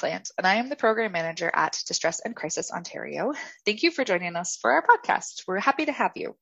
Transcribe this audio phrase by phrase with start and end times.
[0.00, 3.34] Plant, and I am the program manager at Distress and Crisis Ontario.
[3.66, 5.42] Thank you for joining us for our podcast.
[5.46, 6.36] We're happy to have you.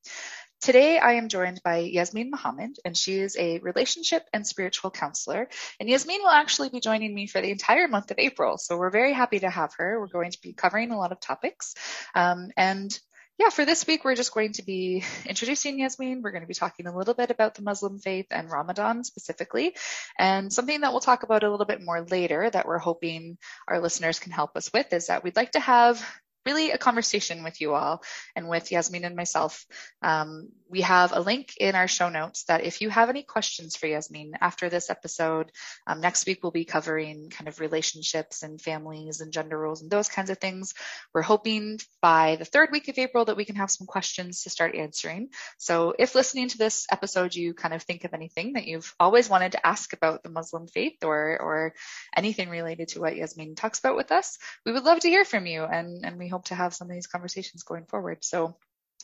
[0.60, 5.48] Today, I am joined by Yasmin Mohammed, and she is a relationship and spiritual counselor.
[5.80, 8.58] And Yasmin will actually be joining me for the entire month of April.
[8.58, 9.98] So we're very happy to have her.
[9.98, 11.74] We're going to be covering a lot of topics.
[12.14, 12.96] Um, and
[13.38, 16.22] yeah, for this week, we're just going to be introducing Yasmin.
[16.22, 19.76] We're going to be talking a little bit about the Muslim faith and Ramadan specifically,
[20.18, 23.80] and something that we'll talk about a little bit more later that we're hoping our
[23.80, 26.04] listeners can help us with is that we'd like to have
[26.46, 28.02] really a conversation with you all
[28.34, 29.66] and with Yasmin and myself.
[30.02, 33.76] Um, we have a link in our show notes that if you have any questions
[33.76, 35.50] for Yasmin after this episode,
[35.86, 39.90] um, next week we'll be covering kind of relationships and families and gender roles and
[39.90, 40.74] those kinds of things.
[41.14, 44.50] We're hoping by the third week of April that we can have some questions to
[44.50, 45.30] start answering.
[45.56, 49.28] So if listening to this episode, you kind of think of anything that you've always
[49.28, 51.74] wanted to ask about the Muslim faith or, or
[52.16, 55.46] anything related to what Yasmin talks about with us, we would love to hear from
[55.46, 58.18] you and, and we hope to have some of these conversations going forward.
[58.22, 58.56] So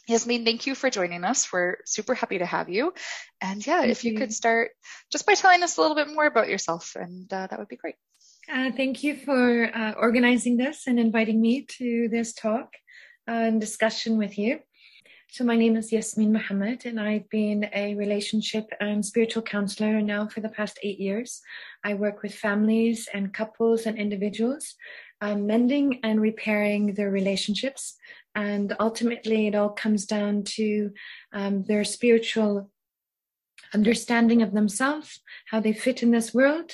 [0.06, 1.50] Yasmin, thank you for joining us.
[1.50, 2.92] We're super happy to have you.
[3.40, 4.72] And yeah, thank if you, you, could start
[5.10, 7.76] just by telling us a little bit more about yourself, and uh, that would be
[7.76, 7.94] great.
[8.52, 12.74] Uh, thank you for uh, organizing this and inviting me to this talk
[13.26, 14.60] and discussion with you.
[15.30, 20.28] So, my name is Yasmin Mohammed, and I've been a relationship and spiritual counselor now
[20.28, 21.40] for the past eight years.
[21.82, 24.74] I work with families and couples and individuals,
[25.24, 27.96] um, mending and repairing their relationships.
[28.34, 30.90] And ultimately, it all comes down to
[31.32, 32.70] um, their spiritual
[33.72, 35.20] understanding of themselves,
[35.50, 36.72] how they fit in this world,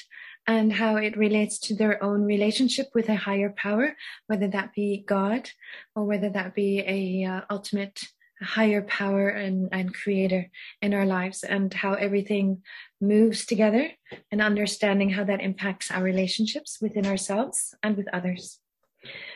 [0.48, 3.96] and how it relates to their own relationship with a higher power,
[4.26, 5.48] whether that be God
[5.94, 8.02] or whether that be a uh, ultimate
[8.42, 12.62] higher power and, and creator in our lives, and how everything
[13.00, 13.90] moves together,
[14.30, 18.58] and understanding how that impacts our relationships within ourselves and with others.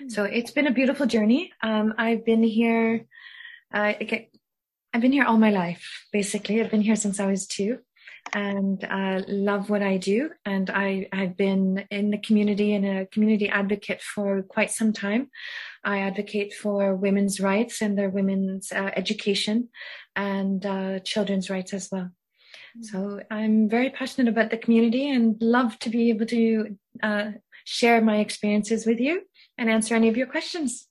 [0.09, 1.53] So it's been a beautiful journey.
[1.63, 3.07] Um, I've been here.
[3.73, 3.95] Uh,
[4.93, 6.07] I've been here all my life.
[6.13, 7.79] Basically, I've been here since I was two,
[8.33, 10.31] and uh, love what I do.
[10.45, 15.31] And I I've been in the community and a community advocate for quite some time.
[15.85, 19.69] I advocate for women's rights and their women's uh, education
[20.17, 22.11] and uh, children's rights as well.
[22.81, 27.31] So I'm very passionate about the community and love to be able to uh,
[27.65, 29.23] share my experiences with you
[29.57, 30.89] and answer any of your questions.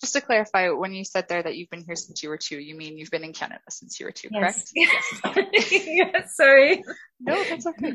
[0.00, 2.58] Just to clarify, when you said there that you've been here since you were two,
[2.58, 4.72] you mean you've been in Canada since you were two, yes.
[4.74, 5.42] correct?
[5.54, 5.72] Yes.
[5.72, 6.36] yes.
[6.36, 6.82] Sorry.
[7.18, 7.94] No, that's okay.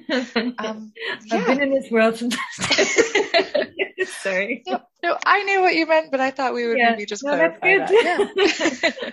[0.58, 0.94] Um,
[1.26, 1.32] yeah.
[1.32, 2.36] I've been in this world since.
[4.22, 4.64] Sorry.
[4.66, 7.36] No, no, I knew what you meant, but I thought we would maybe just no,
[7.36, 8.94] clarify that.
[9.04, 9.12] Yeah.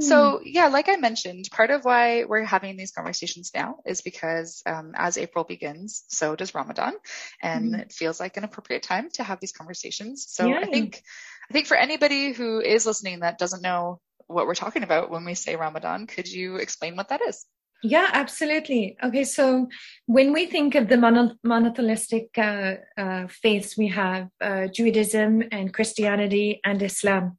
[0.00, 0.42] So, hmm.
[0.46, 4.92] yeah, like I mentioned, part of why we're having these conversations now is because um,
[4.94, 6.94] as April begins, so does Ramadan,
[7.42, 7.80] and mm.
[7.80, 10.26] it feels like an appropriate time to have these conversations.
[10.28, 10.60] So, yeah.
[10.60, 11.02] I think,
[11.52, 15.26] I think for anybody who is listening that doesn't know what we're talking about when
[15.26, 17.44] we say Ramadan, could you explain what that is?
[17.82, 18.96] Yeah, absolutely.
[19.04, 19.68] Okay, so
[20.06, 25.74] when we think of the mono- monotheistic uh, uh, faiths, we have uh, Judaism and
[25.74, 27.36] Christianity and Islam.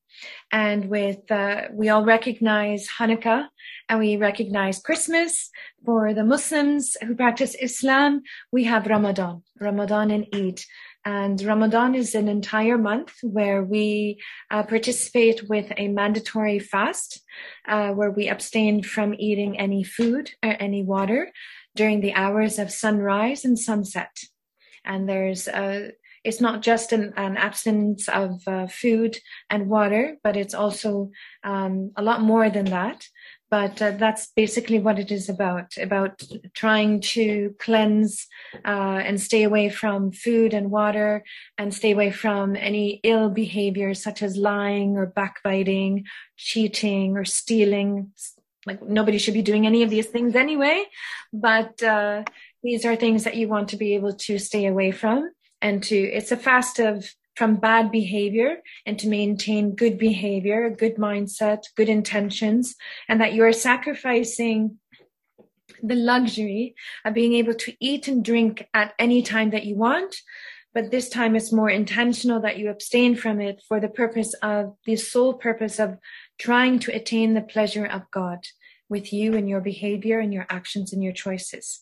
[0.51, 3.48] And with, uh, we all recognize Hanukkah
[3.89, 5.50] and we recognize Christmas.
[5.83, 8.21] For the Muslims who practice Islam,
[8.51, 10.62] we have Ramadan, Ramadan and Eid.
[11.06, 17.22] And Ramadan is an entire month where we uh, participate with a mandatory fast,
[17.68, 21.32] uh, where we abstain from eating any food or any water
[21.76, 24.16] during the hours of sunrise and sunset.
[24.86, 25.92] And there's a,
[26.24, 29.18] it's not just an, an absence of uh, food
[29.50, 31.12] and water, but it's also
[31.44, 33.06] um, a lot more than that.
[33.54, 36.24] But uh, that's basically what it is about about
[36.56, 38.26] trying to cleanse
[38.66, 41.24] uh, and stay away from food and water
[41.60, 46.04] and stay away from any ill behavior such as lying or backbiting
[46.36, 48.12] cheating or stealing.
[48.66, 50.86] Like nobody should be doing any of these things anyway.
[51.32, 52.24] But uh,
[52.64, 55.30] these are things that you want to be able to stay away from
[55.62, 60.95] and to it's a fast of from bad behavior and to maintain good behavior, good
[60.95, 62.75] mindset, good intentions,
[63.09, 64.77] and that you are sacrificing
[65.81, 70.15] the luxury of being able to eat and drink at any time that you want.
[70.74, 74.75] But this time it's more intentional that you abstain from it for the purpose of
[74.85, 75.97] the sole purpose of
[76.39, 78.39] trying to attain the pleasure of God
[78.89, 81.81] with you and your behavior and your actions and your choices.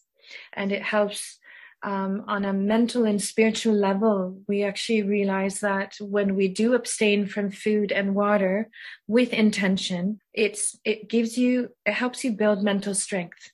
[0.54, 1.38] And it helps
[1.84, 7.26] um, on a mental and spiritual level, we actually realize that when we do abstain
[7.26, 8.70] from food and water
[9.08, 13.52] with intention, it's it gives you it helps you build mental strength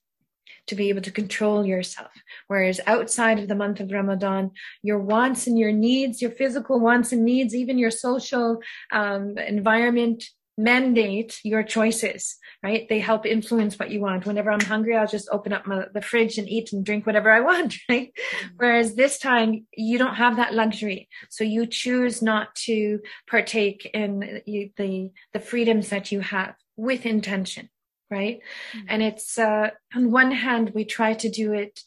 [0.68, 2.12] to be able to control yourself.
[2.48, 4.52] Whereas outside of the month of Ramadan,
[4.84, 8.60] your wants and your needs, your physical wants and needs, even your social
[8.92, 10.26] um, environment
[10.58, 12.90] mandate your choices, right?
[12.90, 14.26] They help influence what you want.
[14.26, 17.32] Whenever I'm hungry, I'll just open up my, the fridge and eat and drink whatever
[17.32, 18.12] I want, right?
[18.12, 18.48] Mm-hmm.
[18.58, 21.10] Whereas this time you don't have that luxury.
[21.30, 23.00] So you choose not to
[23.30, 27.70] partake in the, the freedoms that you have with intention,
[28.10, 28.40] right?
[28.74, 28.86] Mm-hmm.
[28.90, 31.82] And it's, uh, on one hand, we try to do it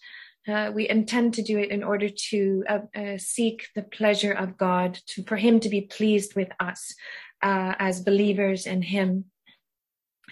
[0.48, 4.56] uh, we intend to do it in order to uh, uh, seek the pleasure of
[4.56, 6.94] God, to for Him to be pleased with us
[7.42, 9.26] uh, as believers in Him,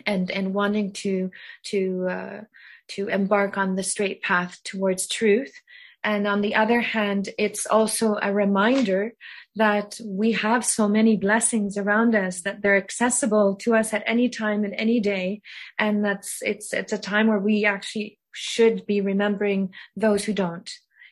[0.06, 1.30] and and wanting to
[1.64, 2.40] to uh,
[2.88, 5.52] to embark on the straight path towards truth.
[6.04, 9.14] And on the other hand, it's also a reminder
[9.56, 14.28] that we have so many blessings around us that they're accessible to us at any
[14.28, 15.42] time and any day.
[15.76, 20.70] And that's, it's, it's a time where we actually should be remembering those who don't.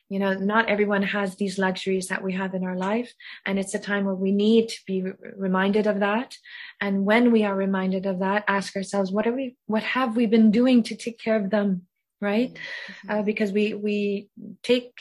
[0.09, 3.13] You know, not everyone has these luxuries that we have in our life.
[3.45, 5.03] And it's a time where we need to be
[5.35, 6.35] reminded of that.
[6.79, 10.25] And when we are reminded of that, ask ourselves, what are we, what have we
[10.25, 11.83] been doing to take care of them?
[12.21, 12.53] Right?
[12.53, 13.09] Mm-hmm.
[13.11, 14.29] Uh, because we, we
[14.63, 14.91] take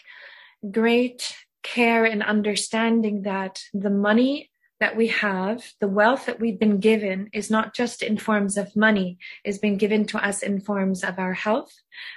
[0.71, 6.79] great care and understanding that the money that we have, the wealth that we've been
[6.79, 11.03] given is not just in forms of money, is being given to us in forms
[11.03, 11.73] of our health,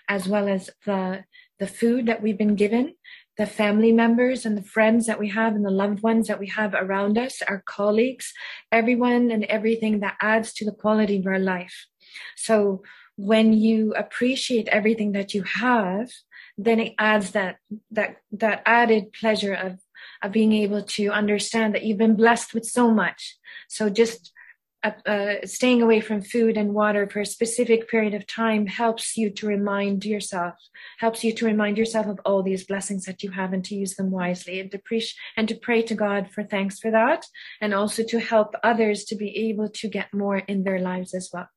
[0.09, 1.24] as well as the,
[1.59, 2.95] the food that we've been given,
[3.38, 6.47] the family members and the friends that we have and the loved ones that we
[6.47, 8.33] have around us, our colleagues,
[8.71, 11.88] everyone and everything that adds to the quality of our life.
[12.35, 12.83] So
[13.15, 16.09] when you appreciate everything that you have,
[16.57, 17.57] then it adds that,
[17.91, 19.79] that, that added pleasure of
[20.21, 23.38] of being able to understand that you've been blessed with so much.
[23.67, 24.31] So just
[24.81, 29.17] uh, uh, staying away from food and water for a specific period of time helps
[29.17, 30.53] you to remind yourself,
[30.99, 33.95] helps you to remind yourself of all these blessings that you have and to use
[33.95, 37.25] them wisely and to preach and to pray to God for thanks for that.
[37.59, 41.29] And also to help others to be able to get more in their lives as
[41.33, 41.49] well.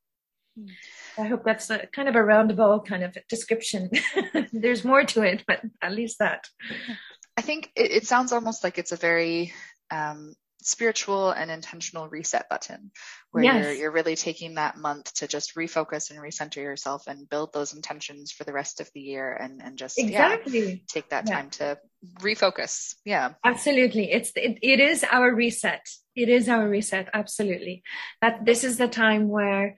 [0.58, 0.70] Mm.
[1.18, 3.90] I hope that's a kind of a roundabout kind of description.
[4.52, 6.48] There's more to it, but at least that.
[7.36, 9.52] I think it, it sounds almost like it's a very
[9.90, 12.90] um, spiritual and intentional reset button
[13.30, 13.64] where yes.
[13.64, 17.74] you're, you're really taking that month to just refocus and recenter yourself and build those
[17.74, 20.70] intentions for the rest of the year and, and just exactly.
[20.70, 21.34] yeah, take that yeah.
[21.34, 21.78] time to
[22.20, 22.94] refocus.
[23.04, 23.34] Yeah.
[23.44, 24.10] Absolutely.
[24.10, 25.86] It's, it, it is our reset.
[26.14, 27.08] It is our reset.
[27.12, 27.82] Absolutely.
[28.20, 29.76] That this is the time where,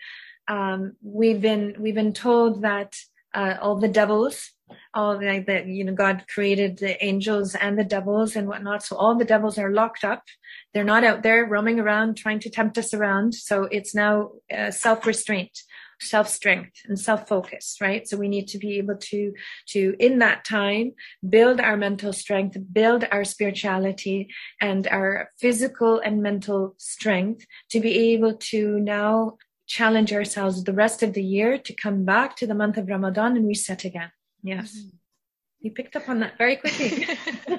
[0.48, 2.96] um, we've been, we've been told that,
[3.32, 4.50] uh, all the devils
[4.92, 8.82] all that you know god created the angels and the devils and whatnot.
[8.82, 10.24] So all the devils are locked up.
[10.72, 13.34] They're not out there roaming around trying to tempt us around.
[13.34, 15.58] So it's now uh, self-restraint
[16.00, 18.06] self-strength and self-focus right?
[18.06, 19.32] So we need to be able to
[19.68, 20.92] to in that time
[21.28, 24.28] build our mental strength build our spirituality
[24.60, 31.02] and our physical and mental strength to be able to now challenge ourselves the rest
[31.02, 34.10] of the year to come back to the month of ramadan and reset again
[34.44, 34.76] Yes.
[34.76, 34.96] Mm-hmm.
[35.60, 37.08] You picked up on that very quickly.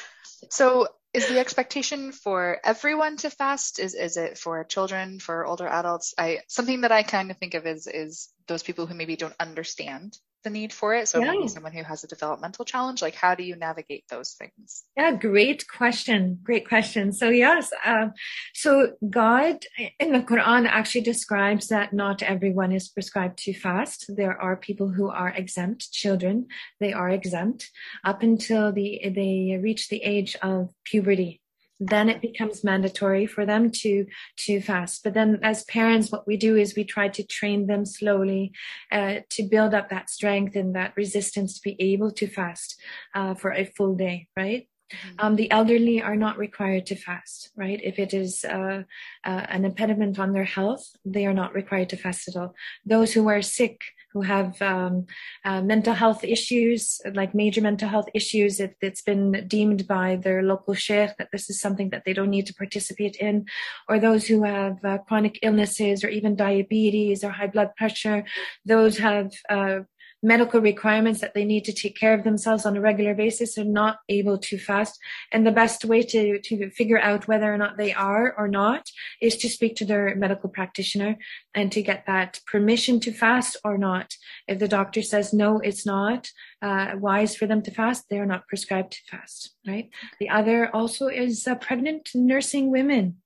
[0.50, 3.78] so is the expectation for everyone to fast?
[3.78, 6.12] Is is it for children, for older adults?
[6.18, 9.36] I something that I kind of think of is is those people who maybe don't
[9.38, 11.08] understand the need for it?
[11.08, 11.32] So yeah.
[11.32, 14.84] maybe someone who has a developmental challenge, like how do you navigate those things?
[14.96, 16.38] Yeah, great question.
[16.42, 17.12] Great question.
[17.12, 18.08] So yes, uh,
[18.54, 19.64] so God
[19.98, 24.06] in the Quran actually describes that not everyone is prescribed to fast.
[24.08, 25.90] There are people who are exempt.
[25.92, 26.46] Children,
[26.80, 27.70] they are exempt
[28.04, 31.40] up until the they reach the age of puberty
[31.80, 36.36] then it becomes mandatory for them to to fast but then as parents what we
[36.36, 38.52] do is we try to train them slowly
[38.92, 42.80] uh, to build up that strength and that resistance to be able to fast
[43.14, 44.68] uh, for a full day right.
[45.18, 47.80] Um, the elderly are not required to fast, right?
[47.82, 48.82] If it is uh,
[49.24, 52.54] uh, an impediment on their health, they are not required to fast at all.
[52.84, 53.82] Those who are sick,
[54.12, 55.06] who have um,
[55.44, 60.16] uh, mental health issues, like major mental health issues, if it, has been deemed by
[60.16, 63.44] their local sheikh that this is something that they don't need to participate in,
[63.88, 68.24] or those who have uh, chronic illnesses or even diabetes or high blood pressure,
[68.64, 69.80] those have uh,
[70.24, 73.64] medical requirements that they need to take care of themselves on a regular basis are
[73.64, 74.98] not able to fast.
[75.30, 78.88] And the best way to, to figure out whether or not they are or not
[79.20, 81.16] is to speak to their medical practitioner
[81.54, 84.14] and to get that permission to fast or not.
[84.48, 86.30] If the doctor says, no, it's not
[86.62, 89.90] uh, wise for them to fast, they are not prescribed to fast, right?
[90.18, 93.18] The other also is uh, pregnant nursing women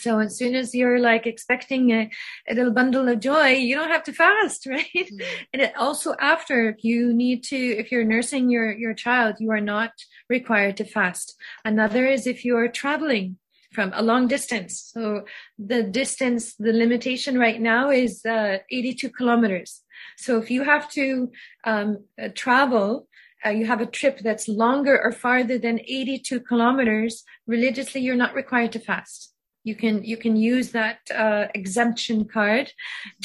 [0.00, 2.10] so as soon as you're like expecting a,
[2.48, 4.86] a little bundle of joy, you don't have to fast, right?
[4.94, 5.42] Mm-hmm.
[5.52, 9.60] And it also after you need to, if you're nursing your, your child, you are
[9.60, 9.92] not
[10.28, 11.34] required to fast.
[11.64, 13.36] Another is if you are traveling
[13.72, 14.90] from a long distance.
[14.92, 15.24] So
[15.56, 19.82] the distance, the limitation right now is uh, 82 kilometers.
[20.16, 21.30] So if you have to
[21.64, 23.06] um, uh, travel
[23.44, 28.34] uh, you have a trip that's longer or farther than 82 kilometers, religiously, you're not
[28.34, 29.29] required to fast.
[29.64, 32.72] You can you can use that uh, exemption card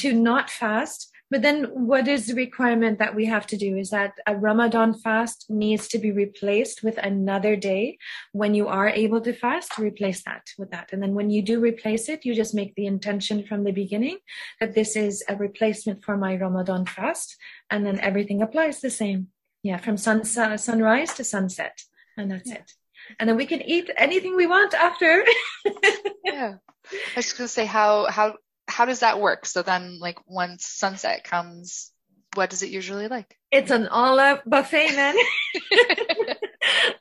[0.00, 1.12] to not fast.
[1.28, 4.94] But then what is the requirement that we have to do is that a Ramadan
[4.94, 7.98] fast needs to be replaced with another day
[8.30, 10.90] when you are able to fast, replace that with that.
[10.92, 14.18] And then when you do replace it, you just make the intention from the beginning
[14.60, 17.36] that this is a replacement for my Ramadan fast.
[17.70, 19.28] And then everything applies the same.
[19.64, 21.82] Yeah, from sun, sunrise to sunset.
[22.16, 22.58] And that's yeah.
[22.58, 22.72] it
[23.18, 25.24] and then we can eat anything we want after.
[26.24, 26.54] yeah.
[26.92, 28.34] I was going to say how how
[28.68, 29.46] how does that work?
[29.46, 31.92] So then, like once sunset comes,
[32.34, 33.36] what does it usually like?
[33.50, 35.14] It's an all-out buffet, man.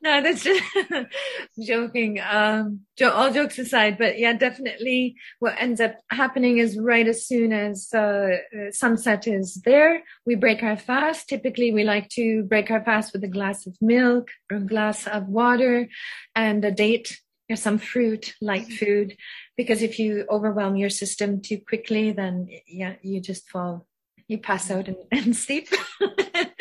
[0.05, 0.63] no, that's just
[1.59, 2.19] joking.
[2.21, 7.51] Um, all jokes aside, but yeah, definitely what ends up happening is right as soon
[7.51, 8.37] as uh,
[8.69, 11.27] sunset is there, we break our fast.
[11.27, 15.07] Typically, we like to break our fast with a glass of milk or a glass
[15.07, 15.89] of water
[16.35, 17.19] and a date
[17.49, 19.17] or some fruit, light food,
[19.57, 23.87] because if you overwhelm your system too quickly, then yeah, you just fall
[24.27, 25.67] you pass out and, and sleep.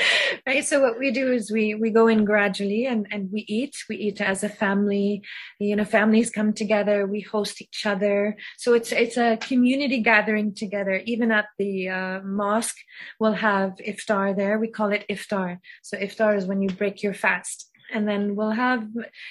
[0.46, 0.64] right.
[0.64, 3.96] So what we do is we, we go in gradually and, and we eat, we
[3.96, 5.22] eat as a family,
[5.58, 8.36] you know, families come together, we host each other.
[8.58, 11.00] So it's, it's a community gathering together.
[11.06, 12.76] Even at the uh, mosque,
[13.18, 14.58] we'll have iftar there.
[14.58, 15.58] We call it iftar.
[15.82, 18.86] So iftar is when you break your fast and then we'll have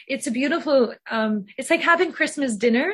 [0.08, 2.94] it's a beautiful um it's like having christmas dinner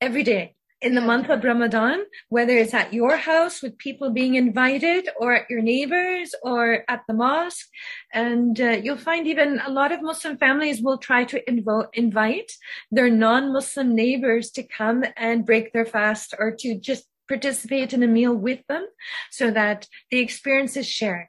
[0.00, 4.34] every day in the month of Ramadan, whether it's at your house with people being
[4.34, 7.68] invited or at your neighbors or at the mosque.
[8.12, 12.52] And uh, you'll find even a lot of Muslim families will try to invo- invite
[12.90, 18.08] their non-Muslim neighbors to come and break their fast or to just participate in a
[18.08, 18.86] meal with them
[19.30, 21.28] so that the experience is shared,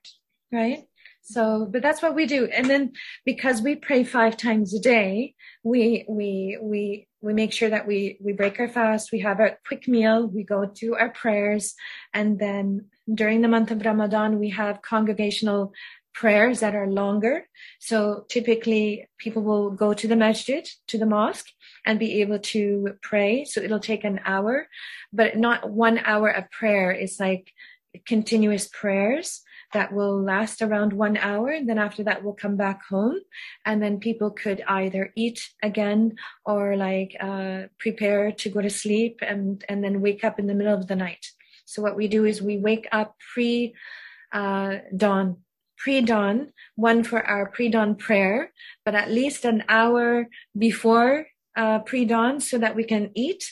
[0.52, 0.86] right?
[1.22, 2.48] So, but that's what we do.
[2.48, 2.94] And then
[3.24, 8.18] because we pray five times a day, we, we, we, we make sure that we,
[8.20, 9.14] we break our fast.
[9.14, 10.28] We have a quick meal.
[10.28, 11.74] We go to our prayers.
[12.14, 15.74] And then during the month of Ramadan, we have congregational
[16.14, 17.48] prayers that are longer.
[17.80, 21.48] So typically people will go to the masjid, to the mosque
[21.86, 23.46] and be able to pray.
[23.46, 24.68] So it'll take an hour,
[25.14, 26.92] but not one hour of prayer.
[26.92, 27.54] It's like
[28.06, 29.42] continuous prayers
[29.74, 31.50] that will last around one hour.
[31.50, 33.20] And then after that, we'll come back home.
[33.66, 36.16] And then people could either eat again
[36.46, 40.54] or like uh, prepare to go to sleep and, and then wake up in the
[40.54, 41.26] middle of the night.
[41.66, 43.74] So what we do is we wake up pre
[44.32, 45.38] uh, dawn,
[45.78, 48.52] pre dawn, one for our pre dawn prayer,
[48.86, 50.28] but at least an hour
[50.58, 53.44] before uh, pre dawn so that we can eat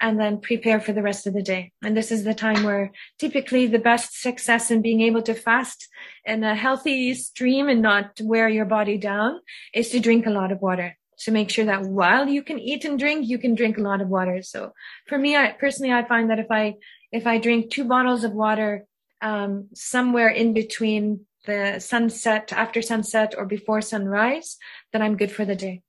[0.00, 1.72] and then prepare for the rest of the day.
[1.82, 5.88] And this is the time where typically the best success in being able to fast
[6.24, 9.40] in a healthy stream and not wear your body down
[9.74, 10.96] is to drink a lot of water.
[11.22, 14.00] To make sure that while you can eat and drink, you can drink a lot
[14.00, 14.40] of water.
[14.40, 14.72] So
[15.08, 16.74] for me, I personally, I find that if I,
[17.10, 18.84] if I drink two bottles of water,
[19.20, 24.58] um, somewhere in between the sunset, after sunset or before sunrise,
[24.92, 25.82] then I'm good for the day.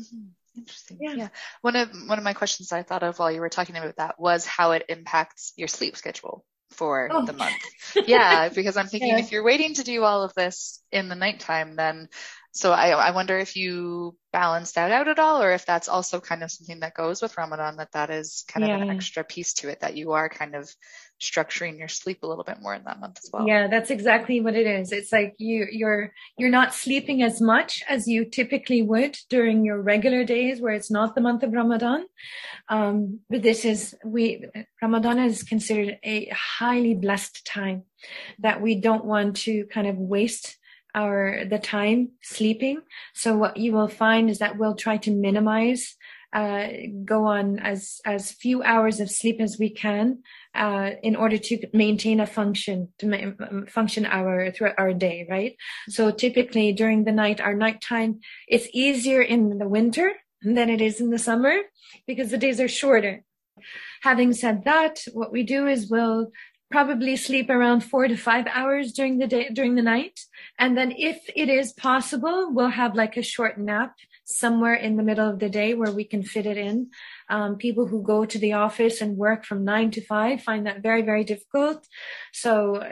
[0.00, 0.28] Mm-hmm.
[0.60, 0.98] Interesting.
[1.00, 1.14] Yeah.
[1.14, 1.28] yeah.
[1.62, 4.18] One of one of my questions I thought of while you were talking about that
[4.18, 7.26] was how it impacts your sleep schedule for oh.
[7.26, 7.54] the month.
[8.06, 9.18] Yeah, because I'm thinking yeah.
[9.18, 12.08] if you're waiting to do all of this in the nighttime, then
[12.52, 16.20] So I, I wonder if you balance that out at all, or if that's also
[16.20, 18.76] kind of something that goes with Ramadan, that that is kind yeah.
[18.76, 20.68] of an extra piece to it, that you are kind of
[21.20, 23.46] structuring your sleep a little bit more in that month as well.
[23.46, 24.90] Yeah, that's exactly what it is.
[24.90, 29.80] It's like you you're you're not sleeping as much as you typically would during your
[29.80, 32.06] regular days where it's not the month of Ramadan.
[32.68, 34.46] Um, but this is we
[34.80, 37.84] Ramadan is considered a highly blessed time
[38.38, 40.56] that we don't want to kind of waste
[40.94, 42.80] our the time sleeping.
[43.14, 45.96] So what you will find is that we'll try to minimize
[46.32, 46.68] uh,
[47.04, 50.22] go on as as few hours of sleep as we can
[50.54, 55.56] uh, in order to maintain a function to ma- function our throughout our day, right?
[55.88, 61.00] So typically during the night, our nighttime it's easier in the winter than it is
[61.00, 61.56] in the summer
[62.06, 63.22] because the days are shorter.
[64.02, 66.32] Having said that, what we do is we'll
[66.70, 70.20] probably sleep around four to five hours during the day, during the night.
[70.58, 75.02] And then if it is possible, we'll have like a short nap somewhere in the
[75.02, 76.90] middle of the day where we can fit it in.
[77.28, 80.82] Um, people who go to the office and work from nine to five find that
[80.82, 81.86] very, very difficult.
[82.32, 82.82] So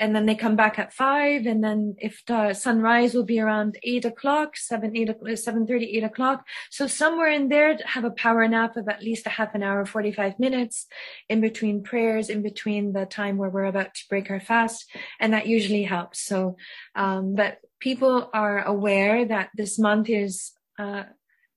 [0.00, 3.78] and then they come back at five and then if the sunrise will be around
[3.82, 6.46] eight o'clock seven eight seven thirty eight o'clock.
[6.70, 9.84] So somewhere in there have a power nap of at least a half an hour
[9.84, 10.86] 45 minutes
[11.28, 14.90] in between prayers in between the time where we're about to break our fast
[15.20, 16.20] and that usually helps.
[16.20, 16.56] So
[16.94, 21.04] um, but people are aware that this month is uh,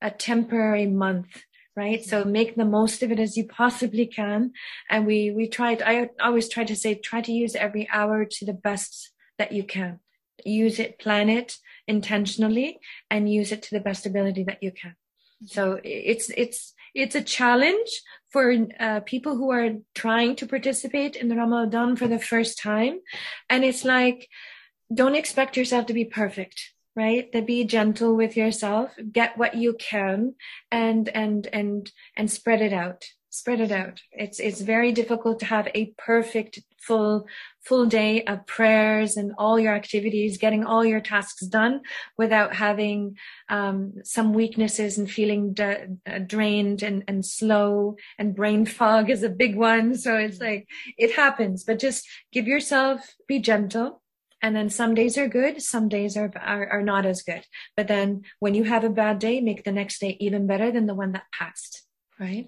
[0.02, 1.44] a temporary month
[1.76, 2.04] right?
[2.04, 4.52] So make the most of it as you possibly can.
[4.90, 8.46] And we we tried i always try to say try to use every hour to
[8.46, 10.00] the best that you can.
[10.46, 14.96] Use it plan it intentionally and use it to the best ability that you can.
[15.46, 17.90] So it's it's it's a challenge
[18.32, 23.00] for uh, people who are trying to participate in the ramadan for the first time.
[23.50, 24.30] And it's like
[24.94, 27.32] don't expect yourself to be perfect right?
[27.32, 30.36] To be gentle with yourself get what you can
[30.72, 34.00] and and and and spread it out spread it out.
[34.12, 37.26] It's it's very difficult to have a perfect full
[37.66, 41.82] full day of prayers and all your activities getting all your tasks done
[42.16, 43.18] without having
[43.50, 49.30] um, some weaknesses and feeling uh, drained and, and slow and brain fog is a
[49.30, 49.96] big one.
[49.98, 51.64] So it's like it happens.
[51.64, 54.03] But just give yourself be gentle
[54.44, 57.44] and then some days are good some days are, are, are not as good.
[57.76, 60.86] But then when you have a bad day make the next day even better than
[60.86, 61.84] the one that passed
[62.20, 62.48] right?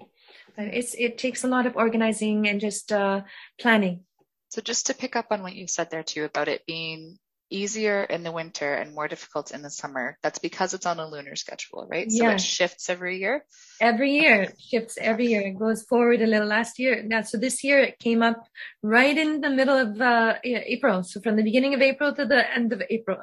[0.56, 3.22] But it's it takes a lot of organizing and just uh,
[3.60, 4.02] planning.
[4.50, 7.18] So just to pick up on what you said there too about it being
[7.56, 10.18] easier in the winter and more difficult in the summer.
[10.22, 12.12] That's because it's on a lunar schedule, right?
[12.12, 13.46] So it shifts every year.
[13.80, 14.54] Every year okay.
[14.60, 15.42] shifts every year.
[15.42, 16.48] It goes forward a little.
[16.48, 18.44] Last year, now so this year it came up
[18.84, 21.04] right in the middle of uh, April.
[21.04, 23.18] So from the beginning of April to the end of April,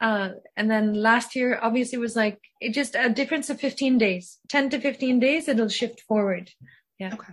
[0.00, 4.38] uh, and then last year obviously was like it just a difference of 15 days,
[4.48, 5.48] 10 to 15 days.
[5.48, 6.50] It'll shift forward.
[6.98, 7.14] Yeah.
[7.14, 7.32] Okay.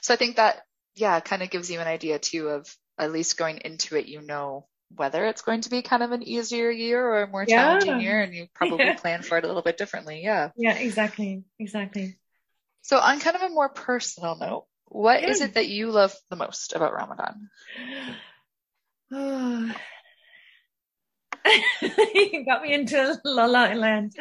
[0.00, 0.62] So I think that
[0.94, 4.20] yeah, kind of gives you an idea too of at least going into it, you
[4.20, 7.56] know whether it's going to be kind of an easier year or a more yeah.
[7.56, 8.96] challenging year and you probably yeah.
[8.96, 10.22] plan for it a little bit differently.
[10.22, 10.50] Yeah.
[10.56, 11.44] Yeah, exactly.
[11.58, 12.18] Exactly.
[12.82, 15.28] So on kind of a more personal note, what yeah.
[15.28, 17.50] is it that you love the most about Ramadan?
[22.14, 24.14] you got me into la la land.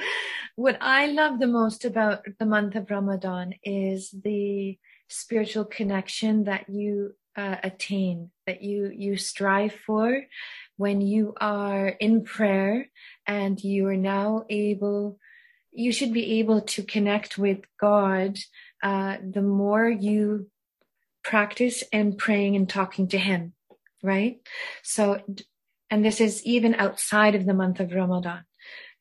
[0.55, 4.77] What I love the most about the month of Ramadan is the
[5.07, 10.23] spiritual connection that you uh, attain, that you you strive for
[10.75, 12.89] when you are in prayer
[13.25, 15.19] and you are now able
[15.71, 18.37] you should be able to connect with god
[18.81, 20.49] uh, the more you
[21.23, 23.53] practice and praying and talking to him
[24.03, 24.39] right?
[24.83, 25.21] So
[25.89, 28.43] and this is even outside of the month of ramadan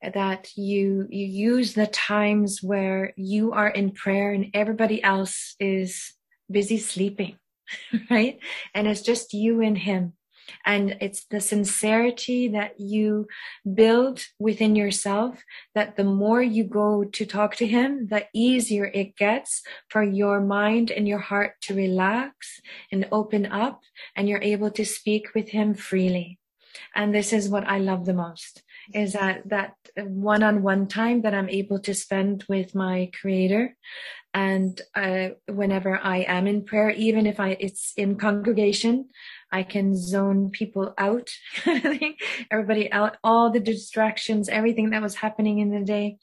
[0.03, 6.12] that you you use the times where you are in prayer and everybody else is
[6.51, 7.37] busy sleeping
[8.11, 8.38] right?
[8.74, 10.14] And it's just you and him.
[10.64, 13.26] And it's the sincerity that you
[13.74, 15.42] build within yourself
[15.74, 20.40] that the more you go to talk to him, the easier it gets for your
[20.40, 22.61] mind and your heart to relax
[22.92, 23.83] and open up
[24.14, 26.38] and you're able to speak with him freely.
[26.94, 28.62] And this is what I love the most
[28.94, 33.77] is that that one-on-one time that I'm able to spend with my creator.
[34.35, 39.09] And uh, whenever I am in prayer, even if I it's in congregation,
[39.51, 41.31] I can zone people out,
[42.51, 46.18] everybody out, all the distractions, everything that was happening in the day,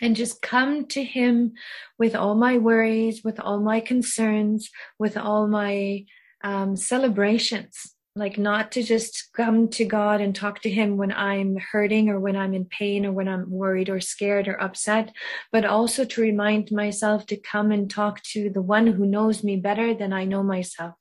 [0.00, 1.52] and just come to Him
[1.98, 6.04] with all my worries, with all my concerns, with all my
[6.42, 11.56] um, celebrations, like not to just come to God and talk to him when I'm
[11.56, 15.12] hurting or when I'm in pain or when I'm worried or scared or upset,
[15.50, 19.56] but also to remind myself to come and talk to the one who knows me
[19.56, 20.94] better than I know myself.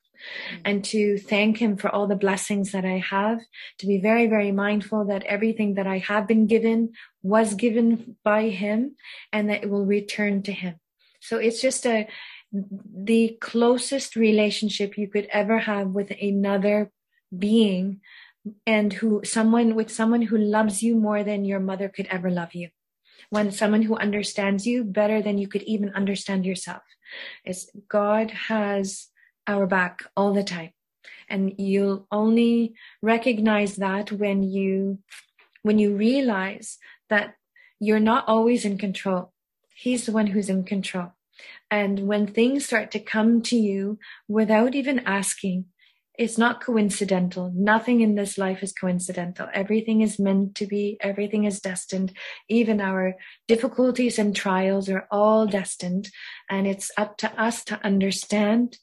[0.54, 0.62] Mm-hmm.
[0.66, 3.40] And to thank him for all the blessings that I have,
[3.80, 6.94] to be very, very mindful that everything that I have been given
[7.24, 8.96] was given by him
[9.34, 10.76] and that it will return to him.
[11.20, 12.08] So it's just a,
[12.54, 16.90] the closest relationship you could ever have with another
[17.38, 18.02] being
[18.66, 22.54] and who someone with someone who loves you more than your mother could ever love
[22.54, 22.70] you.
[23.30, 26.82] When someone who understands you better than you could even understand yourself.
[27.46, 29.08] Is god has
[29.48, 30.72] our back all the time.
[31.30, 35.00] And you'll only recognize that when you
[35.64, 36.78] when you realize
[37.10, 37.36] that
[37.80, 39.32] you're not always in control.
[39.76, 41.14] He's the one who's in control.
[41.70, 45.66] And when things start to come to you without even asking
[46.22, 47.52] it's not coincidental.
[47.56, 49.48] Nothing in this life is coincidental.
[49.56, 50.96] Everything is meant to be.
[51.02, 52.16] Everything is destined.
[52.48, 53.16] Even our
[53.48, 56.10] difficulties and trials are all destined.
[56.48, 58.78] And it's up to us to understand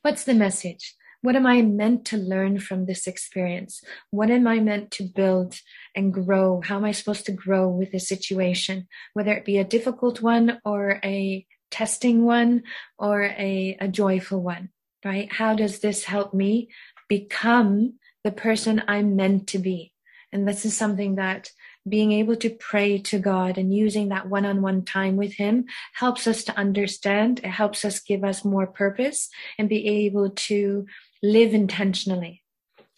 [0.00, 0.94] what's the message?
[1.20, 3.84] What am I meant to learn from this experience?
[4.10, 5.60] What am I meant to build
[5.94, 6.62] and grow?
[6.64, 8.88] How am I supposed to grow with this situation?
[9.12, 12.62] Whether it be a difficult one or a testing one
[12.98, 14.70] or a, a joyful one
[15.04, 15.32] right?
[15.32, 16.70] How does this help me
[17.08, 19.92] become the person I'm meant to be?
[20.32, 21.50] And this is something that
[21.88, 25.64] being able to pray to God and using that one on one time with Him
[25.94, 27.40] helps us to understand.
[27.40, 30.86] It helps us give us more purpose and be able to
[31.22, 32.42] live intentionally,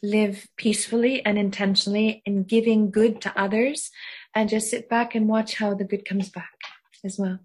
[0.02, 3.90] live peacefully and intentionally in giving good to others
[4.34, 6.58] and just sit back and watch how the good comes back
[7.04, 7.38] as well.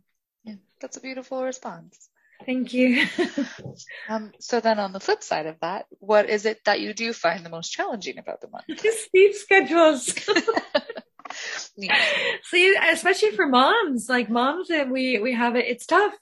[0.43, 2.06] Yeah, that's a beautiful response.
[2.47, 3.05] Thank you.
[4.09, 7.11] um, so then on the flip side of that, what is it that you do
[7.11, 8.63] find the most challenging about the month?
[8.81, 10.15] Just sleep schedules.
[11.77, 11.99] yeah.
[12.43, 16.13] See, especially for moms, like moms that we, we have it, it's tough.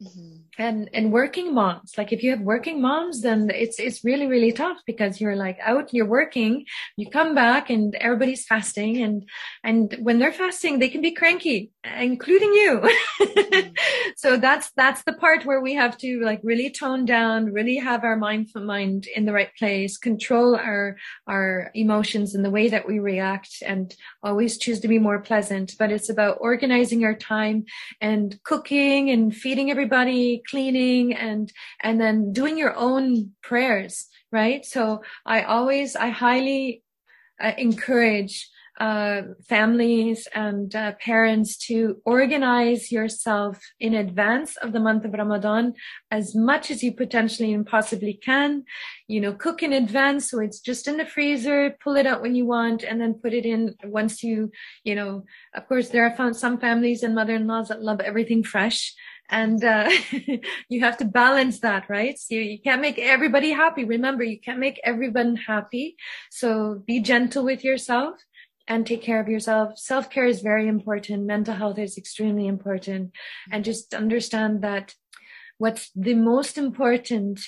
[0.00, 0.36] Mm-hmm.
[0.58, 4.52] And and working moms, like if you have working moms, then it's it's really really
[4.52, 9.28] tough because you're like out, you're working, you come back, and everybody's fasting, and
[9.64, 12.82] and when they're fasting, they can be cranky, including you.
[14.16, 18.04] So that's that's the part where we have to like really tone down, really have
[18.04, 22.86] our mindful mind in the right place, control our our emotions and the way that
[22.86, 25.74] we react, and always choose to be more pleasant.
[25.78, 27.64] But it's about organizing our time
[28.00, 31.52] and cooking and feeding everybody cleaning and
[31.82, 36.82] and then doing your own prayers right so i always i highly
[37.42, 38.50] uh, encourage
[38.80, 45.74] uh, families and uh, parents to organize yourself in advance of the month of Ramadan
[46.10, 48.64] as much as you potentially and possibly can.
[49.08, 52.34] You know, cook in advance so it's just in the freezer, pull it out when
[52.34, 54.50] you want, and then put it in once you,
[54.84, 55.24] you know,
[55.54, 58.94] of course, there are some families and mother in laws that love everything fresh
[59.32, 59.90] and uh,
[60.68, 62.18] you have to balance that right?
[62.18, 63.84] So you can't make everybody happy.
[63.84, 65.96] Remember you can't make everyone happy.
[66.30, 68.16] So be gentle with yourself
[68.68, 69.78] and take care of yourself.
[69.78, 71.24] Self-care is very important.
[71.24, 73.12] Mental health is extremely important.
[73.50, 74.94] And just understand that
[75.56, 77.40] what's the most important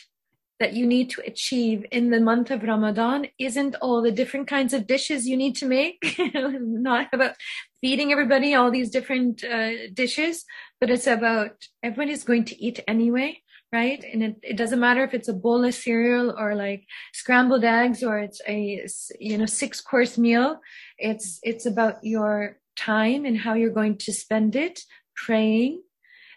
[0.65, 4.73] that you need to achieve in the month of Ramadan isn't all the different kinds
[4.73, 7.35] of dishes you need to make, not about
[7.83, 10.47] feeding everybody all these different uh, dishes,
[10.81, 11.51] but it's about
[11.83, 13.43] everyone is going to eat anyway,
[13.75, 14.03] right?
[14.11, 18.03] And it, it doesn't matter if it's a bowl of cereal or like scrambled eggs
[18.03, 18.87] or it's a,
[19.21, 20.61] you know, six course meal.
[20.97, 24.81] It's, it's about your time and how you're going to spend it
[25.15, 25.83] praying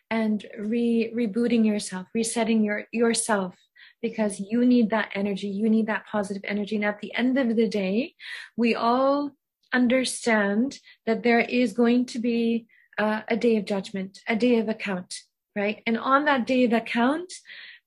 [0.09, 3.55] and re rebooting yourself, resetting your yourself
[4.01, 5.47] because you need that energy.
[5.47, 6.75] You need that positive energy.
[6.75, 8.15] And at the end of the day,
[8.55, 9.31] we all
[9.73, 14.69] understand that there is going to be uh, a day of judgment, a day of
[14.69, 15.15] account,
[15.55, 15.81] right?
[15.85, 17.33] And on that day of account,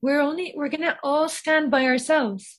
[0.02, 2.58] we're only, we're going to all stand by ourselves.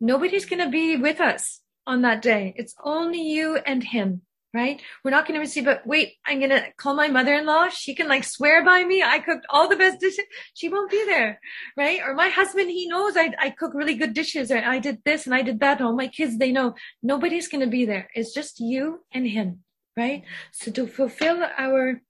[0.00, 2.54] Nobody's going to be with us on that day.
[2.56, 4.22] It's only you and him
[4.54, 4.82] right?
[5.02, 5.80] We're not going to receive it.
[5.86, 7.70] Wait, I'm going to call my mother-in-law.
[7.70, 9.02] She can like swear by me.
[9.02, 10.24] I cooked all the best dishes.
[10.54, 11.40] She won't be there,
[11.76, 12.00] right?
[12.04, 15.24] Or my husband, he knows I, I cook really good dishes or I did this
[15.26, 15.80] and I did that.
[15.80, 18.10] All my kids, they know nobody's going to be there.
[18.14, 19.60] It's just you and him,
[19.96, 20.22] right?
[20.52, 22.02] So to fulfill our,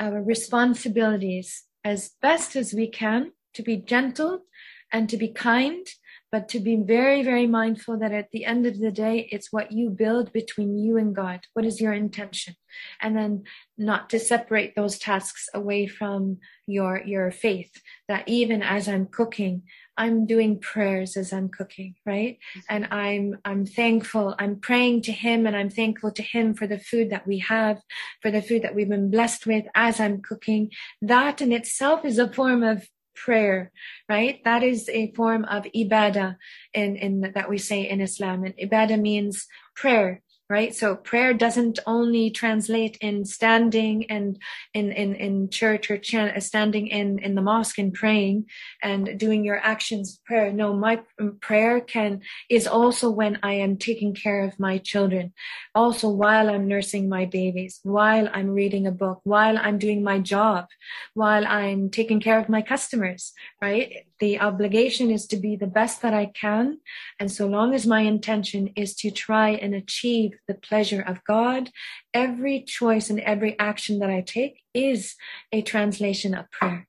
[0.00, 4.44] our responsibilities as best as we can, to be gentle
[4.90, 5.86] and to be kind
[6.32, 9.70] but to be very, very mindful that at the end of the day, it's what
[9.70, 11.40] you build between you and God.
[11.52, 12.56] What is your intention?
[13.02, 13.44] And then
[13.76, 17.70] not to separate those tasks away from your, your faith.
[18.08, 19.64] That even as I'm cooking,
[19.98, 22.38] I'm doing prayers as I'm cooking, right?
[22.56, 22.60] Mm-hmm.
[22.70, 24.34] And I'm, I'm thankful.
[24.38, 27.78] I'm praying to him and I'm thankful to him for the food that we have,
[28.22, 30.70] for the food that we've been blessed with as I'm cooking.
[31.02, 32.88] That in itself is a form of
[33.22, 33.70] prayer,
[34.08, 34.40] right?
[34.44, 36.36] That is a form of ibadah
[36.74, 38.44] in, in that we say in Islam.
[38.44, 40.74] And ibadah means prayer right?
[40.74, 44.38] So prayer doesn't only translate in standing and
[44.74, 48.46] in, in, in church or ch- uh, standing in, in the mosque and praying
[48.82, 50.52] and doing your actions prayer.
[50.52, 55.32] No, my mm, prayer can, is also when I am taking care of my children.
[55.74, 60.18] Also while I'm nursing my babies, while I'm reading a book, while I'm doing my
[60.18, 60.66] job,
[61.14, 64.06] while I'm taking care of my customers, right?
[64.22, 66.78] The obligation is to be the best that I can.
[67.18, 71.70] And so long as my intention is to try and achieve the pleasure of God,
[72.14, 75.16] every choice and every action that I take is
[75.50, 76.86] a translation of prayer.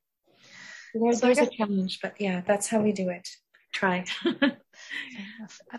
[0.93, 3.27] There's, so there's guess, a challenge, but yeah, that's how we do it.
[3.71, 4.05] Try.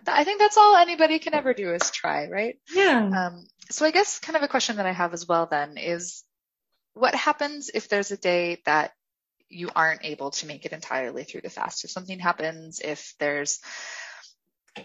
[0.08, 2.58] I think that's all anybody can ever do is try, right?
[2.74, 3.28] Yeah.
[3.28, 6.24] Um, so I guess kind of a question that I have as well then is
[6.94, 8.90] what happens if there's a day that
[9.54, 11.84] you aren't able to make it entirely through the fast.
[11.84, 13.60] If something happens, if there's,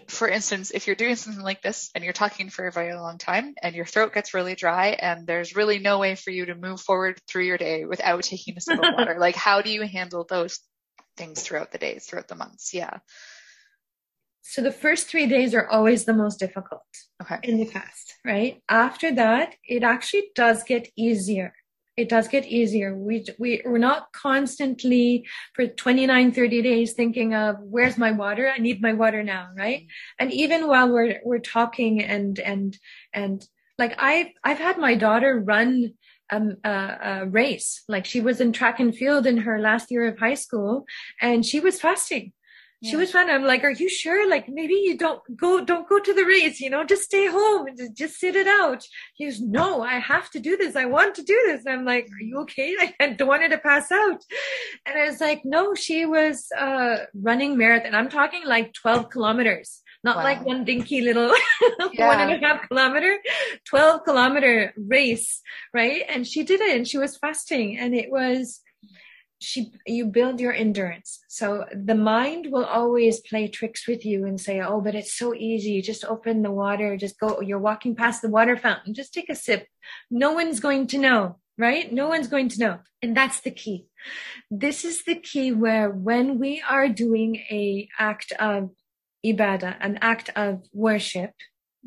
[0.06, 3.18] for instance, if you're doing something like this and you're talking for a very long
[3.18, 6.54] time and your throat gets really dry and there's really no way for you to
[6.54, 9.82] move forward through your day without taking a sip of water, like how do you
[9.82, 10.60] handle those
[11.16, 12.72] things throughout the days, throughout the months?
[12.72, 12.98] Yeah.
[14.42, 16.82] So the first three days are always the most difficult
[17.22, 17.38] okay.
[17.42, 18.62] in the fast, right?
[18.68, 21.52] After that, it actually does get easier
[22.00, 22.96] it does get easier.
[22.96, 28.48] We, we, we're not constantly for 29, 30 days thinking of where's my water?
[28.48, 29.48] I need my water now.
[29.56, 29.86] Right.
[30.18, 32.76] And even while we're, we're talking and, and,
[33.12, 33.46] and
[33.78, 35.94] like I've, I've had my daughter run
[36.30, 37.82] um, a race.
[37.88, 40.86] Like she was in track and field in her last year of high school
[41.20, 42.32] and she was fasting
[42.82, 44.28] she was trying to, I'm like, are you sure?
[44.28, 47.66] Like, maybe you don't go, don't go to the race, you know, just stay home
[47.66, 48.84] and just, just sit it out.
[49.14, 50.76] He goes, no, I have to do this.
[50.76, 51.64] I want to do this.
[51.66, 52.74] I'm like, are you okay?
[53.00, 54.24] I don't want her to pass out.
[54.86, 57.94] And I was like, no, she was, uh, running marathon.
[57.94, 60.24] I'm talking like 12 kilometers, not wow.
[60.24, 61.34] like one dinky little
[61.92, 62.08] yeah.
[62.08, 63.18] one and a half kilometer,
[63.66, 65.42] 12 kilometer race.
[65.74, 66.02] Right.
[66.08, 68.62] And she did it and she was fasting and it was,
[69.40, 71.20] she you build your endurance.
[71.28, 75.34] So the mind will always play tricks with you and say oh but it's so
[75.34, 75.82] easy.
[75.82, 78.94] Just open the water just go you're walking past the water fountain.
[78.94, 79.66] Just take a sip.
[80.10, 81.92] No one's going to know right?
[81.92, 82.78] No one's going to know.
[83.02, 83.86] And that's the key.
[84.50, 88.70] This is the key where when we are doing a act of
[89.24, 91.32] ibadah an act of worship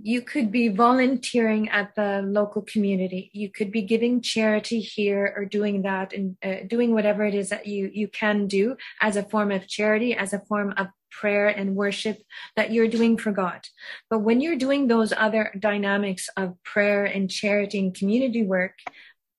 [0.02, 3.30] you could be volunteering at the local community.
[3.34, 7.50] You could be giving charity here or doing that and uh, doing whatever it is
[7.50, 11.48] that you you can do as a form of charity as a form of prayer
[11.48, 12.18] and worship
[12.56, 13.62] that you're doing for god.
[14.10, 18.74] But when you're doing those other dynamics of prayer and charity and community work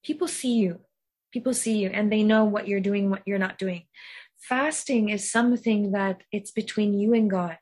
[0.04, 0.80] people see you.
[1.32, 3.84] People see you and they know what you're doing what you're not doing.
[4.38, 7.56] Fasting is something that it's between you and god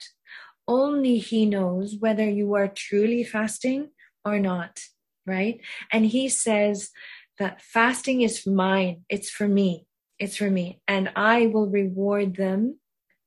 [0.72, 3.90] only he knows whether you are truly fasting
[4.24, 4.80] or not,
[5.26, 5.60] right?
[5.92, 6.90] And he says
[7.38, 9.86] that fasting is mine, it's for me,
[10.18, 12.78] it's for me, and I will reward them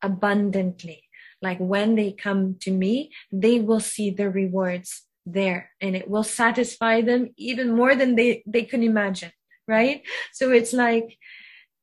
[0.01, 1.03] abundantly.
[1.39, 6.23] Like when they come to me, they will see the rewards there and it will
[6.23, 9.31] satisfy them even more than they, they can imagine,
[9.67, 10.01] right?
[10.33, 11.17] So it's like,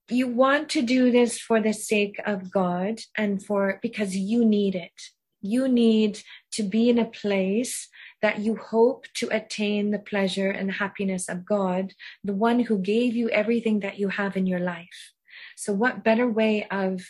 [0.09, 4.75] you want to do this for the sake of God and for because you need
[4.75, 4.99] it
[5.43, 7.89] you need to be in a place
[8.23, 13.15] that you hope to attain the pleasure and happiness of God, the one who gave
[13.15, 15.13] you everything that you have in your life.
[15.57, 17.03] So, what better way of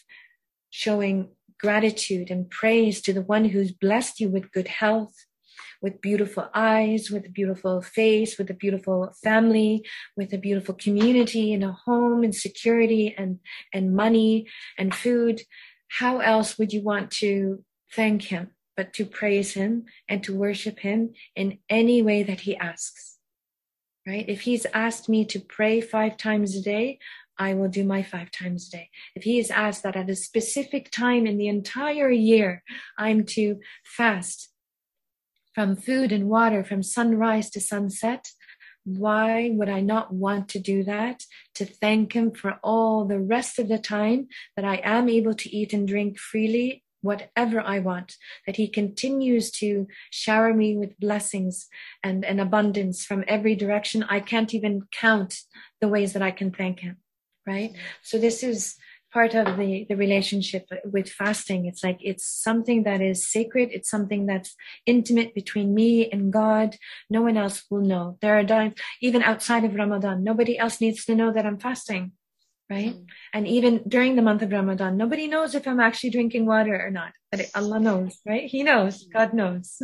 [0.71, 5.15] showing gratitude and praise to the one who's blessed you with good health,
[5.83, 9.85] with beautiful eyes, with a beautiful face, with a beautiful family,
[10.17, 13.39] with a beautiful community and a home and security and,
[13.73, 14.47] and money
[14.79, 15.43] and food.
[15.89, 17.63] How else would you want to
[17.95, 22.57] thank him, but to praise him and to worship him in any way that he
[22.57, 23.19] asks.
[24.07, 24.29] Right?
[24.29, 26.99] If he's asked me to pray five times a day,
[27.39, 28.91] I will do my five times a day.
[29.15, 32.63] If he is asked that at a specific time in the entire year,
[32.99, 34.49] I'm to fast
[35.55, 38.29] from food and water from sunrise to sunset,
[38.85, 41.25] why would I not want to do that?
[41.57, 45.55] To thank him for all the rest of the time that I am able to
[45.55, 51.69] eat and drink freely whatever I want, that He continues to shower me with blessings
[52.03, 54.05] and an abundance from every direction.
[54.05, 55.41] I can't even count
[55.81, 56.97] the ways that I can thank Him,
[57.47, 57.71] right?
[57.71, 57.83] Mm-hmm.
[58.03, 58.77] So this is
[59.13, 61.67] part of the, the relationship with fasting.
[61.67, 63.69] It's like, it's something that is sacred.
[63.71, 66.77] It's something that's intimate between me and God.
[67.11, 68.17] No one else will know.
[68.23, 72.13] There are times, even outside of Ramadan, nobody else needs to know that I'm fasting.
[72.73, 72.95] Right.
[72.95, 73.07] Mm.
[73.35, 76.91] And even during the month of Ramadan, nobody knows if I'm actually drinking water or
[76.91, 78.49] not, but Allah knows, right?
[78.49, 79.07] He knows.
[79.13, 79.81] God knows.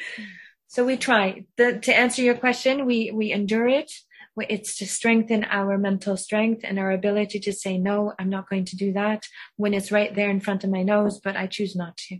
[0.68, 2.86] so we try the, to answer your question.
[2.86, 3.92] We, we endure it
[4.36, 8.64] it's to strengthen our mental strength and our ability to say, no, I'm not going
[8.66, 9.22] to do that
[9.56, 12.18] when it's right there in front of my nose, but I choose not to.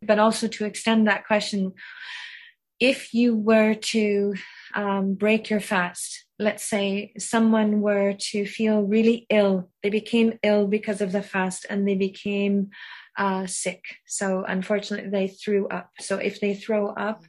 [0.00, 1.72] But also to extend that question,
[2.80, 4.34] if you were to
[4.74, 10.66] um, break your fast, let's say someone were to feel really ill, they became ill
[10.66, 12.70] because of the fast and they became
[13.16, 13.84] uh, sick.
[14.06, 15.90] So unfortunately, they threw up.
[16.00, 17.24] So if they throw up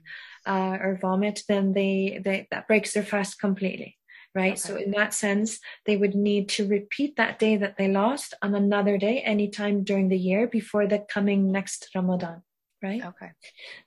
[0.47, 3.97] uh, or vomit, then they, they that breaks their fast completely
[4.35, 4.51] right?
[4.51, 4.59] Okay.
[4.59, 8.53] So in that sense, they would need to repeat that day that they lost on
[8.53, 12.43] another day anytime during the year before the coming next Ramadan,
[12.83, 13.03] right?
[13.03, 13.31] Okay.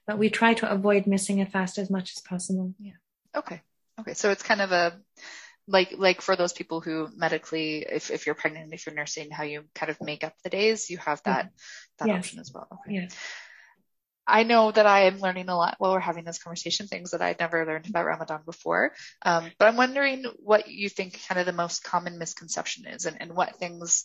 [0.06, 2.74] But we try to avoid missing a fast as much as possible.
[2.80, 2.92] Yeah.
[3.36, 3.60] Okay.
[4.00, 4.14] Okay.
[4.14, 4.98] So it's kind of a
[5.68, 9.44] like like for those people who medically if, if you're pregnant if you're nursing how
[9.44, 11.54] you kind of make up the days you have that mm-hmm.
[11.98, 12.18] that yes.
[12.18, 13.08] option as well okay yeah.
[14.30, 17.22] I know that I am learning a lot while we're having this conversation, things that
[17.22, 18.92] I'd never learned about Ramadan before.
[19.22, 23.16] Um, but I'm wondering what you think kind of the most common misconception is and,
[23.22, 24.04] and what things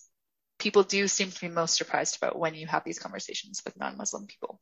[0.60, 4.28] people do seem to be most surprised about when you have these conversations with non-Muslim
[4.28, 4.62] people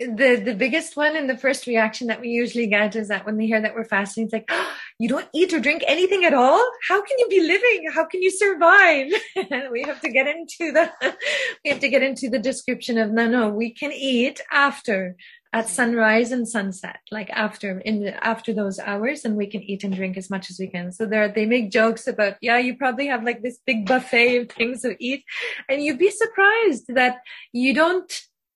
[0.00, 3.36] the the biggest one and the first reaction that we usually get is that when
[3.36, 6.34] they hear that we're fasting, it's like, oh, you don't eat or drink anything at
[6.34, 6.66] all?
[6.88, 7.90] How can you be living?
[7.94, 9.12] How can you survive?
[9.70, 10.90] we have to get into the
[11.64, 15.16] we have to get into the description of no, no, we can eat after
[15.52, 19.94] at sunrise and sunset, like after in after those hours, and we can eat and
[19.94, 20.92] drink as much as we can.
[20.92, 24.48] So there, they make jokes about, yeah, you probably have like this big buffet of
[24.50, 25.24] things to eat,
[25.68, 27.18] and you'd be surprised that
[27.52, 28.10] you don't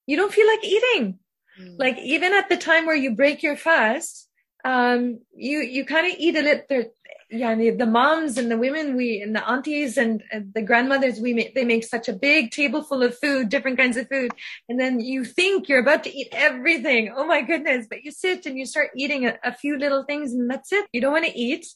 [0.06, 1.18] you don't feel like eating
[1.60, 1.78] Mm.
[1.78, 4.28] Like even at the time where you break your fast,
[4.64, 6.90] um, you, you kind of eat a little,
[7.30, 11.20] yeah, the, the, moms and the women we, and the aunties and, and the grandmothers,
[11.20, 14.32] we make, they make such a big table full of food, different kinds of food.
[14.68, 17.12] And then you think you're about to eat everything.
[17.14, 17.86] Oh my goodness.
[17.88, 20.86] But you sit and you start eating a, a few little things and that's it.
[20.92, 21.66] You don't want to eat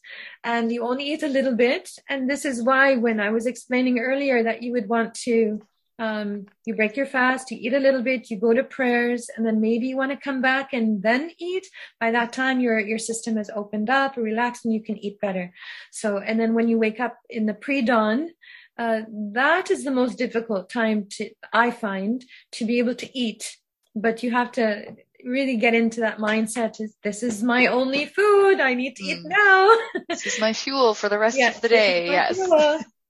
[0.42, 1.90] and you only eat a little bit.
[2.08, 5.60] And this is why when I was explaining earlier that you would want to
[5.98, 9.44] um, you break your fast, you eat a little bit, you go to prayers, and
[9.44, 11.66] then maybe you want to come back and then eat.
[12.00, 15.52] By that time, your, your system has opened up, relaxed, and you can eat better.
[15.90, 18.30] So, and then when you wake up in the pre-dawn,
[18.78, 19.00] uh,
[19.32, 23.56] that is the most difficult time to, I find, to be able to eat.
[23.96, 28.60] But you have to really get into that mindset is this is my only food.
[28.60, 29.06] I need to mm.
[29.06, 29.76] eat now.
[30.08, 32.06] this is my fuel for the rest yes, of the day.
[32.06, 32.38] Yes.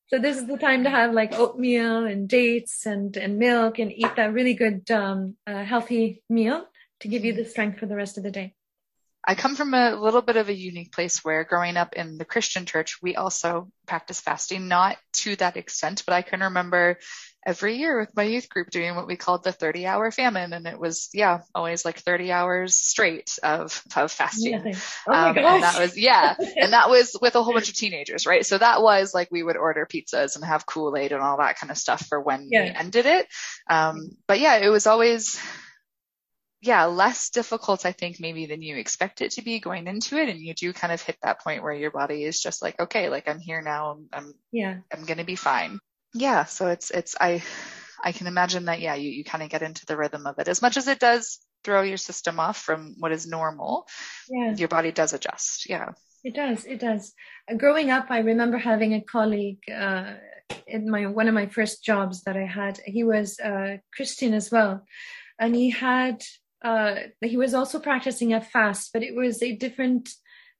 [0.08, 3.92] So this is the time to have like oatmeal and dates and, and milk and
[3.92, 6.64] eat that really good, um, uh, healthy meal
[7.00, 8.54] to give you the strength for the rest of the day.
[9.26, 12.24] I come from a little bit of a unique place where growing up in the
[12.24, 16.98] Christian church, we also practice fasting, not to that extent, but I can remember
[17.46, 20.52] every year with my youth group doing what we called the 30 hour famine.
[20.52, 24.74] And it was, yeah, always like 30 hours straight of, of fasting.
[25.08, 25.44] Oh my um, gosh.
[25.44, 26.34] and that was, yeah.
[26.56, 28.44] and that was with a whole bunch of teenagers, right?
[28.44, 31.70] So that was like we would order pizzas and have Kool-Aid and all that kind
[31.70, 32.64] of stuff for when yeah.
[32.64, 33.26] we ended it.
[33.70, 35.40] Um, but yeah, it was always,
[36.60, 40.28] yeah, less difficult, I think, maybe than you expect it to be going into it.
[40.28, 43.08] And you do kind of hit that point where your body is just like, okay,
[43.08, 44.00] like I'm here now.
[44.12, 45.78] I'm, yeah, I'm going to be fine
[46.20, 47.42] yeah, so it's it's I
[48.02, 50.48] I can imagine that yeah, you you kind of get into the rhythm of it
[50.48, 53.86] as much as it does throw your system off from what is normal.
[54.28, 54.54] Yeah.
[54.54, 55.68] Your body does adjust.
[55.68, 55.90] Yeah.
[56.24, 56.64] It does.
[56.64, 57.12] It does.
[57.50, 60.14] Uh, growing up, I remember having a colleague uh,
[60.66, 62.80] in my one of my first jobs that I had.
[62.84, 64.84] He was uh, Christian as well,
[65.38, 66.22] and he had
[66.62, 70.10] uh, he was also practicing a fast, but it was a different.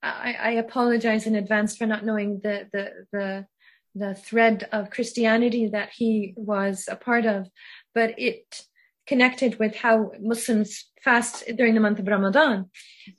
[0.00, 3.46] I, I apologize in advance for not knowing the the the
[3.94, 7.48] the thread of Christianity that he was a part of,
[7.94, 8.62] but it
[9.06, 12.70] connected with how Muslims fast during the month of Ramadan.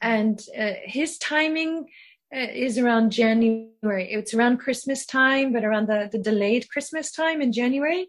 [0.02, 1.88] And uh, his timing
[2.34, 4.12] uh, is around January.
[4.12, 8.08] It's around Christmas time, but around the, the delayed Christmas time in January.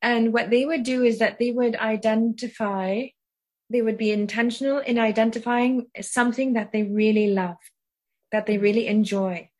[0.00, 3.06] And what they would do is that they would identify,
[3.68, 7.56] they would be intentional in identifying something that they really love,
[8.30, 9.50] that they really enjoy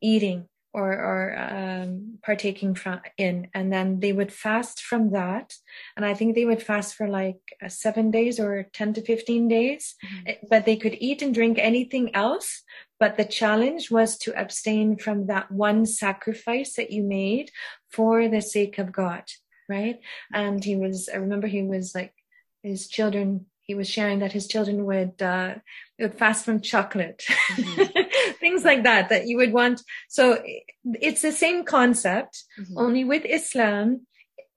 [0.00, 5.52] eating or, or um, partaking from in and then they would fast from that
[5.96, 9.48] and i think they would fast for like uh, seven days or 10 to 15
[9.48, 10.28] days mm-hmm.
[10.28, 12.62] Eh, but they could eat and drink anything else
[13.00, 17.50] but the challenge was to abstain from that one sacrifice that you made
[17.88, 19.24] for the sake of God,
[19.68, 19.98] right?
[20.32, 22.14] And he was, I remember he was like,
[22.62, 25.54] his children, he was sharing that his children would, uh,
[26.00, 28.32] would fast from chocolate, mm-hmm.
[28.44, 29.80] things like that, that you would want.
[30.08, 30.42] So
[30.84, 32.78] it's the same concept, mm-hmm.
[32.84, 34.06] only with Islam,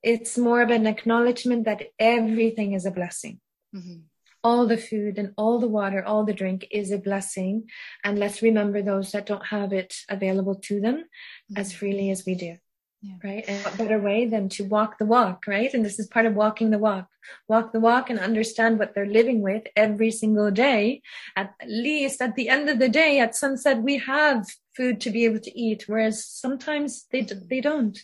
[0.02, 3.40] it's more of an acknowledgement that everything is a blessing.
[3.74, 4.00] Mm-hmm
[4.44, 7.64] all the food and all the water, all the drink is a blessing.
[8.04, 11.56] And let's remember those that don't have it available to them mm-hmm.
[11.56, 12.58] as freely as we do.
[13.04, 13.16] Yeah.
[13.22, 13.44] Right.
[13.46, 15.72] And what better way than to walk the walk, right?
[15.74, 17.06] And this is part of walking the walk.
[17.48, 21.02] Walk the walk and understand what they're living with every single day.
[21.36, 25.26] At least at the end of the day, at sunset, we have food to be
[25.26, 27.98] able to eat, whereas sometimes they, they don't.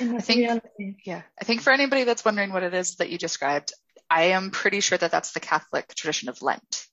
[0.00, 0.96] I think, reality.
[1.04, 3.72] yeah, I think for anybody that's wondering what it is that you described,
[4.08, 6.86] I am pretty sure that that's the Catholic tradition of Lent.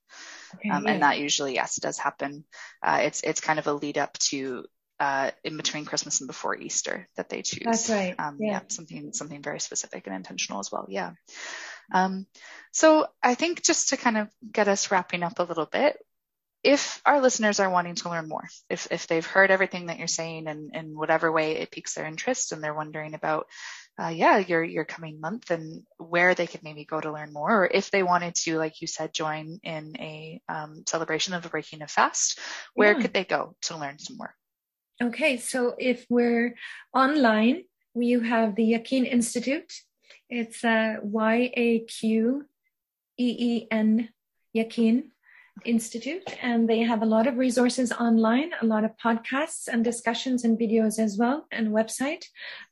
[0.55, 0.91] Okay, um, yeah.
[0.91, 2.45] And that usually, yes, does happen.
[2.81, 4.65] Uh, it's it's kind of a lead up to
[4.99, 7.63] uh, in between Christmas and before Easter that they choose.
[7.63, 8.15] That's right.
[8.17, 8.51] Um, yeah.
[8.51, 8.61] yeah.
[8.69, 10.85] something something very specific and intentional as well.
[10.89, 11.11] Yeah.
[11.93, 12.27] Um,
[12.71, 15.97] so I think just to kind of get us wrapping up a little bit,
[16.63, 20.07] if our listeners are wanting to learn more, if if they've heard everything that you're
[20.07, 23.47] saying and in whatever way it piques their interest and they're wondering about
[23.99, 27.63] uh, yeah, your your coming month and where they could maybe go to learn more,
[27.63, 31.49] or if they wanted to, like you said, join in a um, celebration of the
[31.49, 32.39] breaking of fast,
[32.73, 33.01] where yeah.
[33.01, 34.33] could they go to learn some more?
[35.01, 36.55] Okay, so if we're
[36.93, 39.71] online, we have the Yaqeen Institute.
[40.29, 42.45] It's uh, Y A Q
[43.17, 44.09] E E N
[44.53, 45.11] Yaqeen
[45.63, 50.43] Institute, and they have a lot of resources online, a lot of podcasts and discussions
[50.43, 52.25] and videos as well, and website.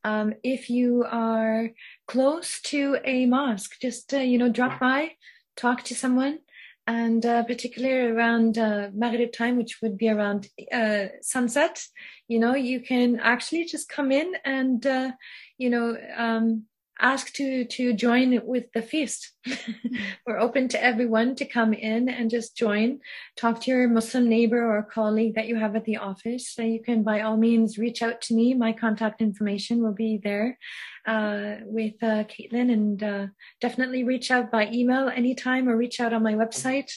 [0.04, 1.70] Um, if you are
[2.10, 5.12] close to a mosque, just uh, you know, drop by,
[5.56, 6.40] talk to someone,
[6.88, 11.86] and uh, particularly around uh, Maghrib time, which would be around uh, sunset.
[12.28, 15.12] You know, you can actually just come in and uh,
[15.58, 15.98] you know.
[16.16, 16.64] Um,
[17.00, 19.34] ask to to join with the feast.
[20.26, 23.00] We're open to everyone to come in and just join.
[23.36, 26.50] Talk to your Muslim neighbor or colleague that you have at the office.
[26.50, 28.54] So you can by all means reach out to me.
[28.54, 30.58] My contact information will be there
[31.06, 33.28] uh, with uh, Caitlin, and uh,
[33.62, 36.92] definitely reach out by email anytime or reach out on my website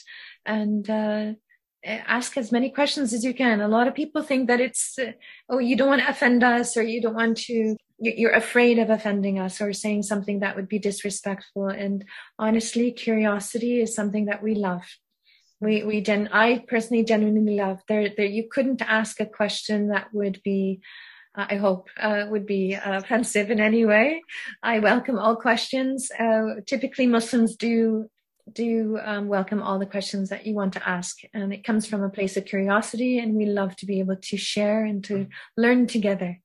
[0.45, 1.33] and uh,
[1.83, 3.61] ask as many questions as you can.
[3.61, 5.13] A lot of people think that it's, uh,
[5.49, 8.89] oh, you don't want to offend us or you don't want to you're afraid of
[8.89, 11.67] offending us or saying something that would be disrespectful.
[11.67, 12.03] And
[12.39, 14.83] honestly, curiosity is something that we love.
[15.59, 20.07] We, we gen, I personally genuinely love there, there, you couldn't ask a question that
[20.11, 20.81] would be,
[21.37, 24.23] uh, I hope, uh, would be offensive in any way.
[24.63, 26.09] I welcome all questions.
[26.11, 28.09] Uh, typically Muslims do
[28.51, 31.19] do um, welcome all the questions that you want to ask.
[31.31, 34.35] And it comes from a place of curiosity, and we love to be able to
[34.35, 36.39] share and to learn together.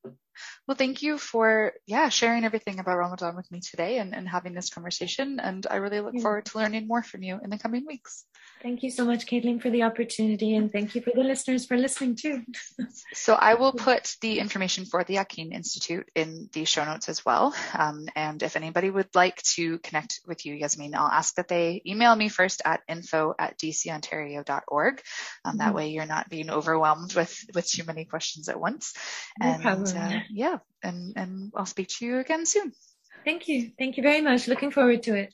[0.67, 4.53] Well, thank you for, yeah, sharing everything about Ramadan with me today and, and having
[4.53, 5.39] this conversation.
[5.39, 6.23] And I really look yeah.
[6.23, 8.25] forward to learning more from you in the coming weeks.
[8.67, 10.57] Thank you so much, Caitlin, for the opportunity.
[10.57, 12.43] And thank you for the listeners for listening too.
[13.15, 17.25] so I will put the information for the Yaqeen Institute in the show notes as
[17.25, 17.55] well.
[17.79, 21.81] Um, and if anybody would like to connect with you, Yasmin, I'll ask that they
[21.87, 25.01] email me first at info at dcontario.org.
[25.45, 25.59] Um, mm-hmm.
[25.59, 28.95] That way you're not being overwhelmed with, with too many questions at once.
[29.41, 32.73] No and uh, yeah, and, and I'll speak to you again soon.
[33.25, 33.71] Thank you.
[33.79, 34.49] Thank you very much.
[34.49, 35.33] Looking forward to it.